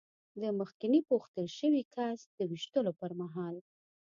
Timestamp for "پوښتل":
1.09-1.45